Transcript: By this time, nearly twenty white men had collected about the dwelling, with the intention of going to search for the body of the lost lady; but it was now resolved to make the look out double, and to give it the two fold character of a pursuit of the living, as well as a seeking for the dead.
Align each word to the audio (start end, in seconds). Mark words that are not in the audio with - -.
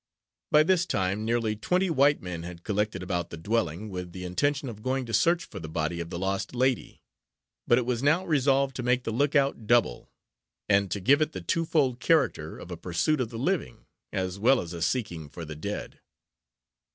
By 0.49 0.63
this 0.63 0.87
time, 0.87 1.23
nearly 1.25 1.55
twenty 1.55 1.91
white 1.91 2.23
men 2.23 2.41
had 2.41 2.63
collected 2.63 3.03
about 3.03 3.29
the 3.29 3.37
dwelling, 3.37 3.87
with 3.91 4.13
the 4.13 4.25
intention 4.25 4.67
of 4.67 4.81
going 4.81 5.05
to 5.05 5.13
search 5.13 5.45
for 5.45 5.59
the 5.59 5.69
body 5.69 5.99
of 5.99 6.09
the 6.09 6.17
lost 6.17 6.55
lady; 6.55 7.03
but 7.67 7.77
it 7.77 7.85
was 7.85 8.01
now 8.01 8.25
resolved 8.25 8.75
to 8.77 8.81
make 8.81 9.03
the 9.03 9.11
look 9.11 9.35
out 9.35 9.67
double, 9.67 10.09
and 10.67 10.89
to 10.89 10.99
give 10.99 11.21
it 11.21 11.33
the 11.33 11.41
two 11.41 11.65
fold 11.65 11.99
character 11.99 12.57
of 12.57 12.71
a 12.71 12.77
pursuit 12.77 13.21
of 13.21 13.29
the 13.29 13.37
living, 13.37 13.85
as 14.11 14.39
well 14.39 14.59
as 14.59 14.73
a 14.73 14.81
seeking 14.81 15.29
for 15.29 15.45
the 15.45 15.53
dead. 15.55 15.99